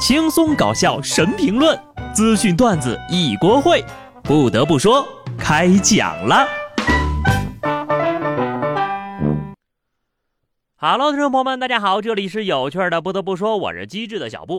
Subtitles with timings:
[0.00, 1.78] 轻松搞笑神评论，
[2.14, 3.84] 资讯段子一锅烩。
[4.24, 5.06] 不得不说，
[5.38, 6.48] 开讲了。
[10.76, 13.02] Hello，听众朋友们，大家好，这里是有趣的。
[13.02, 14.58] 不得不说，我是机智的小布。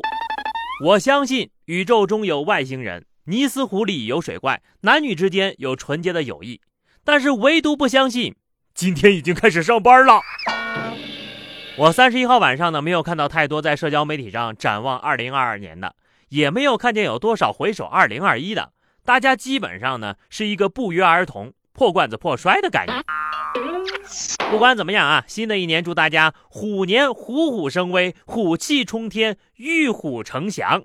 [0.86, 6.62] 我相信宇宙中有外星人，尼斯湖里有水怪，男女之间有纯洁的友谊，
[7.04, 8.36] 但是唯独不相信
[8.76, 10.22] 今天已经开始上班了。
[11.82, 15.96] 我三十一号晚上呢，没有看到太多在社交媒体上展望二零二二年的，
[16.30, 18.72] 也没有看见有多少回首二零二一的。
[19.04, 23.04] 大家基本上呢是一个不约而同破罐子破摔的概念。
[24.52, 30.84] 不管怎么样啊，新的一年祝大家虎年虎虎生威，虎气冲天，玉虎呈祥。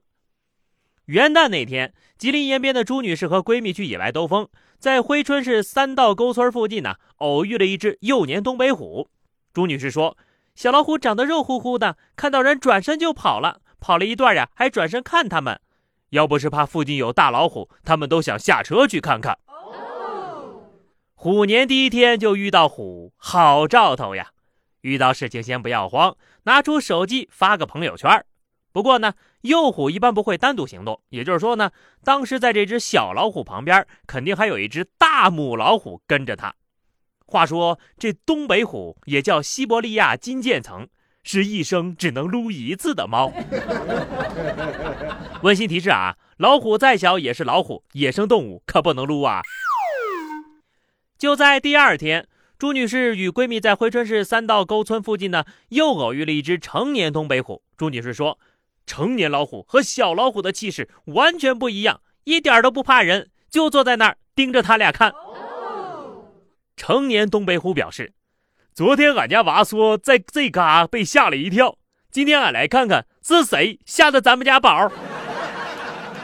[1.04, 9.10] 元旦那天，吉林延边的朱女士和闺蜜去野外兜风，在珲春市三道沟村附近呢，偶遇了一只幼年东北虎。
[9.52, 10.16] 朱女士说。
[10.56, 15.60] 小老虎长得肉乎乎的，看到人转身就跑了，跑了一段呀，还转身看他们。
[16.10, 19.38] 要不是怕附近有大老虎，他们都想下车去看看。
[21.14, 24.30] 虎年第一天就遇到虎，好兆头呀！
[24.80, 28.24] 遇到事情先不要慌，拿出手机发个朋友圈。
[28.72, 29.12] 不过呢，
[29.42, 31.70] 幼虎一般不会单独行动，也就是说呢，
[32.02, 36.54] 当时在这只小老虎旁边，肯定还有一只大母老虎跟着它。
[37.26, 40.86] 话说，这东北虎也叫西伯利亚金渐层，
[41.24, 43.32] 是一生只能撸一次的猫。
[45.42, 49.42] 温馨提示啊，老虎再小也是老虎，野生动物可不能撸啊。
[51.18, 57.62] 就在第二天，朱女士与闺蜜在珲春市三道沟村附近呢，又偶遇了一只成年东北虎。
[57.76, 58.38] 朱女士说，
[58.86, 65.12] 成年老虎和小老虎的气势完全不一样，一点都不怕人，就坐在那儿盯着他俩看。
[66.76, 68.12] 成年东北虎表示
[68.74, 71.78] ：“昨天俺家娃说在这嘎被吓了一跳，
[72.10, 74.92] 今天俺来看看是谁吓的咱们家宝。”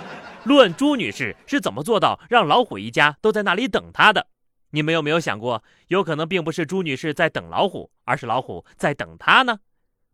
[0.44, 4.26] 论朱女士是怎么做到让老虎一家都在那里等她的？
[4.72, 9.60] 你们有没有想过，有可能并不是朱女士在等老虎，而是老虎在等她呢？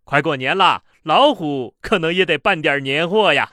[0.04, 3.50] 快过年了，老虎可能也得办点年货呀。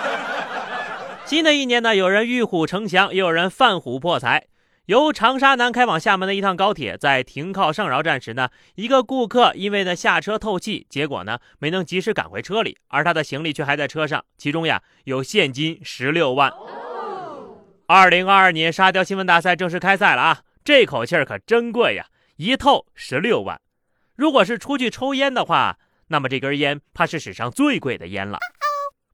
[1.24, 4.47] 新的一年呢，有人遇虎成祥，也有人犯虎破财。
[4.88, 16.50] 由长沙南开往厦门的一趟高铁，在停靠上饶站时呢，一个顾客因为呢下车透气，结果呢没能及时赶回车里，而他的行李却还在车上，其中呀有现金十六万。
[17.86, 22.06] 二零二二年沙雕新闻大赛正式开赛了啊，这口气儿可真贵呀，
[22.36, 23.60] 一透十六万。
[24.16, 25.76] 如果是出去抽烟的话，
[26.06, 28.38] 那么这根烟怕是史上最贵的烟了。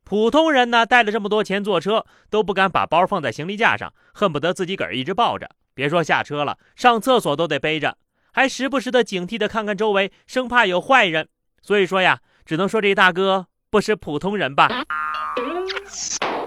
[0.05, 5.51] 普通人呢带了这么多钱坐车，都不敢把包放在行李架上，恨不得自己个儿一直抱着。
[5.75, 7.99] 别说下车了，上厕所都得背着，
[8.33, 11.29] 还时不时的警惕的看看周围，生怕有坏人。
[11.63, 14.69] 所以说呀，只能说这大哥不是普通人吧。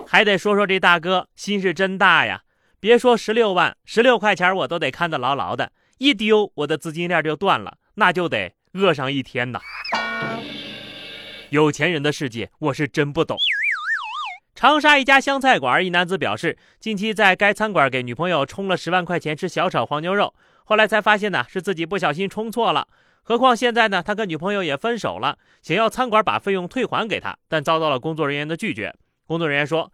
[0.08, 2.44] 还得说说这大哥心是真大呀！
[2.80, 9.60] 别说十六万，十六块钱我都得看得牢牢的，一丢我的资金链就断了，那就得饿上一天呐。
[11.50, 13.38] 有钱人的世界，我是真不懂。
[14.58, 22.88] 长沙一家湘菜馆，一男子表示，近期在该餐馆给女朋友充了十万块钱吃小炒黄牛肉，后来才发现呢是自己不小心充错了。
[23.22, 28.96] 何况现在呢，他跟女朋友也分手了，想要餐馆把费用退还给他，但遭到了工作人员的拒绝。
[29.28, 29.92] 工作人员说，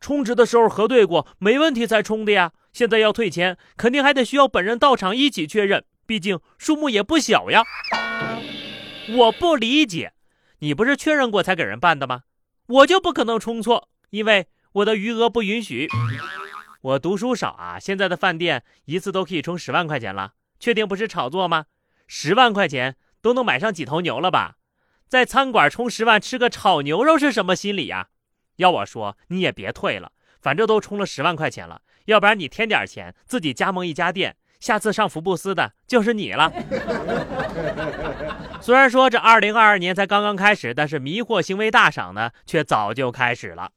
[0.00, 2.52] 充值的时候核对过，没问题才充的呀。
[2.72, 7.62] 现在要退钱，肯定还得需要本人到场一起确认，毕竟数目也不小呀。
[9.14, 10.14] 我不理解，
[10.60, 12.22] 你不是确认过才给人办的吗？
[12.66, 13.90] 我就不可能充错。
[14.10, 15.88] 因为我的余额不允许，
[16.80, 17.78] 我读书少啊。
[17.78, 21.66] 现在的饭店一次都可以充十万块钱了，确定不是炒作吗？
[22.06, 24.56] 十万块钱都能买上几头牛了吧？
[25.08, 28.08] 在餐馆充十万吃个炒牛肉是什么心理呀？
[28.56, 36.52] 要我说你也别退了，反正都充了十万块钱了，要不然你添点钱自己加盟一家店，下次上福布斯的就是你了。
[38.60, 43.70] 虽然说这二零二二年才刚刚开始，但是迷惑行为大赏呢却早就开始了。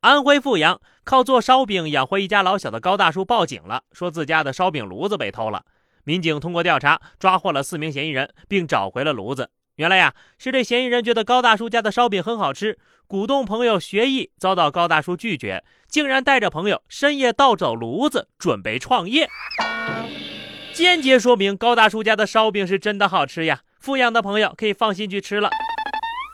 [0.00, 5.66] 安徽阜阳靠做烧饼养活一家老小的高大叔报警了，说自家的烧饼炉子被偷了。
[6.04, 9.50] 民警通过调查抓获了四名嫌疑人，并找回了炉子。
[9.76, 19.28] 原来呀，是这嫌疑人觉得高大叔家的烧饼很好吃，鼓动朋友学艺，遭到高大叔拒绝，竟然带着朋友深夜盗走炉子，准备创业。
[20.72, 25.50] 间接说明高大叔家的烧饼是真的好吃呀，阜阳的朋友可以放心去吃了。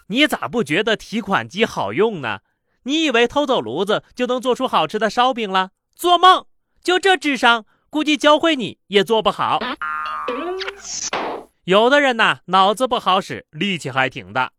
[0.06, 2.38] 你咋不觉得提款机好用呢？
[2.86, 5.70] 你以为偷走炉子就能做出好吃的烧饼了？
[5.96, 6.46] 做梦！
[6.84, 9.58] 就这智商，估计教会你也做不好。
[11.64, 14.52] 有的人呐，脑子不好使，力气还挺大。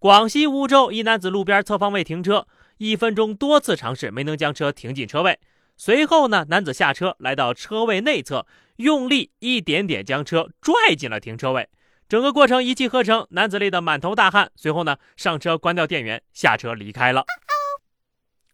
[0.00, 2.48] 广西梧州一男子路边侧方位停车，
[2.78, 5.38] 一分钟多次尝试没能将车停进车位。
[5.76, 8.44] 随后呢，男子下车来到车位内侧，
[8.78, 11.68] 用力一点点将车拽进了停车位。
[12.08, 14.50] 整个过程一气呵成，男子累得满头大汗。
[14.56, 17.24] 随后呢，上车关掉电源，下车离开了。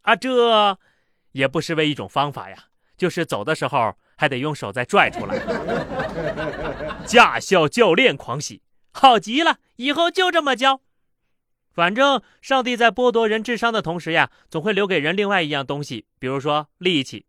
[0.04, 0.78] 啊，这
[1.32, 2.56] 也不失为一种方法呀，
[2.96, 5.38] 就是走的时候还得用手再拽出来。
[7.04, 8.62] 驾校教练狂喜，
[8.92, 10.80] 好极了，以后就这么教。
[11.72, 17.26] 反正上帝在剥夺人智商的同时呀，总会留给人另外一样东西，比如说力气。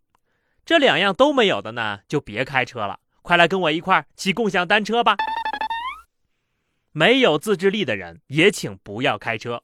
[0.66, 3.00] 这两样都没有的呢，就别开车了。
[3.22, 5.16] 快来跟我一块骑共享单车吧。
[6.92, 9.64] 没有自制力的人也请不要开车。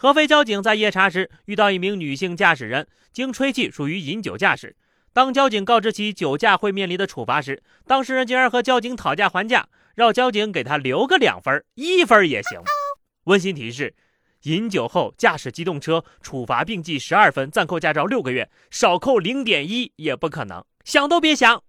[0.00, 4.76] 合肥交警在夜查时遇到一名女性驾驶人，经吹气属于饮酒驾驶。
[5.12, 12.60] 当交警告知其酒驾会面临的处罚时，当事人竟然和交警讨价还价，让交警给他留个两分，一分也行。
[13.24, 13.96] 温馨提示。
[14.42, 21.64] 饮酒后驾驶机动车，处罚并记十二分，暂扣驾照六个月，少扣零点一也不可能，想都别想。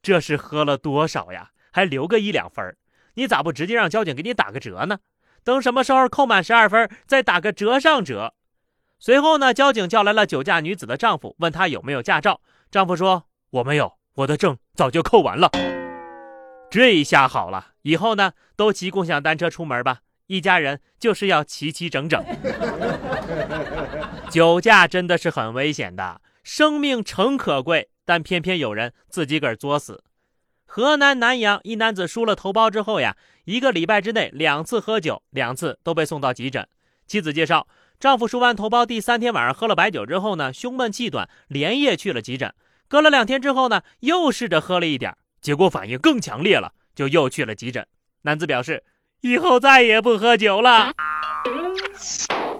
[0.00, 1.50] 这是喝了多少呀？
[1.72, 2.76] 还留个一两分？
[3.14, 5.00] 你咋不直接让交警给你打个折呢？
[5.44, 8.34] 等什么时候扣满十二分，再打个折上折。
[8.98, 12.40] 随后呢，交警叫来了酒驾女子的丈夫，问他有没有驾照。
[12.70, 15.50] 丈夫说：“我没有，我的证早就扣完了。”
[16.70, 20.00] 这一下好了，以后呢，都骑共享单车出门吧。
[20.28, 22.24] 一家人就是要齐齐整整。
[24.30, 30.02] 酒驾真的是很危险的，生命诚可贵，但偏偏有人自己个儿作死。
[30.74, 33.14] 河南南阳一男子输了头孢之后呀，
[33.44, 36.66] 一个礼拜之内两次喝酒，两次都被送到急诊。
[37.06, 37.68] 妻子介绍，
[38.00, 42.54] 丈夫输完头孢第三天晚上喝了白酒之后呢，胸闷气短，连夜去了急诊。
[42.88, 47.86] 隔了两天之后呢，又试着喝了一点，结果反应更强烈了，就又去了急诊。
[48.22, 48.82] 男子表示。
[49.20, 50.94] 以后再也不喝酒了。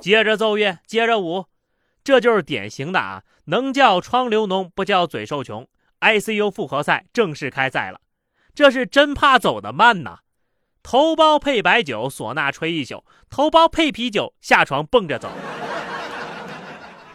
[0.03, 1.47] 接着奏乐，接着舞，
[2.05, 5.67] 这就是典型的啊，能叫窗流脓，不叫嘴受穷。
[6.03, 8.01] ICU 复活赛正式开赛了，
[8.55, 10.19] 这是真怕走得慢呐。
[10.83, 15.31] 头孢配白酒，唢呐吹一宿；头孢配啤酒，下床蹦着走。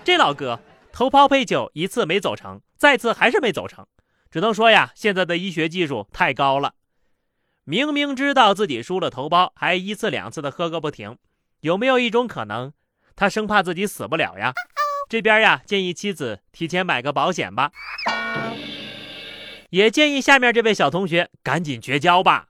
[0.06, 0.62] 这老哥，
[0.94, 3.86] 头孢配酒一次没走成，再次还是没走成，
[4.32, 6.76] 只能说呀，现在的医学技术太高了。
[7.66, 11.18] 明明知道自己输了头孢，还一次两次的喝个不停，
[11.60, 12.72] 有没有一种可能，
[13.18, 14.54] 他生怕自己死不了呀？
[15.10, 17.74] 这边呀，建议妻子提前买个保险吧，
[19.70, 22.48] 也建议下面这位小同学赶紧绝交吧。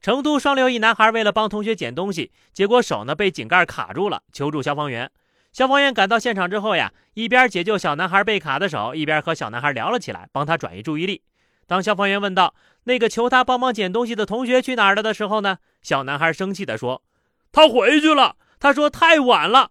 [0.00, 5.10] 成都双流一男孩为了帮同学捡东西，结果手呢被井盖卡住了，求助消防员。
[5.52, 11.22] 消防员赶到现场之后呀，一边解救小男孩被卡的手，一边和小男孩聊了起来，帮他转移注意力。
[11.66, 17.02] 当消防员问道：“那个求他帮忙捡东西的同学去哪儿了？”的时候呢，小男孩生气地说
[17.50, 19.70] ：“他回去了。”他说：“太晚了，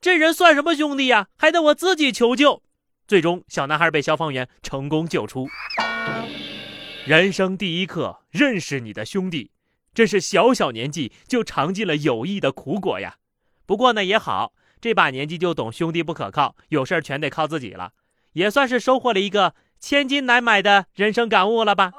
[0.00, 1.28] 这人算什么兄弟呀？
[1.36, 2.62] 还得我自己求救。”
[3.08, 5.48] 最终，小男孩被消防员成功救出。
[7.06, 9.50] 人生第一课，认识你的兄弟，
[9.94, 13.16] 这是小小年纪就尝尽了友谊的苦果呀。
[13.64, 17.92] 不过呢，也好，这把年纪就懂兄弟不可靠，有事儿全得靠自己了，
[18.34, 19.54] 也算是收获了一个。
[19.80, 21.92] 千金难买的人生感悟了吧？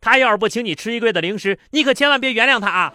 [0.00, 2.94] 他要是不请你吃一柜的零食，你可千万别原谅他啊！